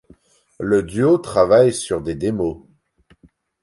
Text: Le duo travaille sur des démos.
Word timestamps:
Le 0.59 0.81
duo 0.81 1.19
travaille 1.19 1.73
sur 1.75 2.01
des 2.01 2.15
démos. 2.15 2.63